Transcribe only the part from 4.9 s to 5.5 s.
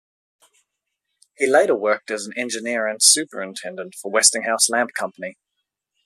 Company.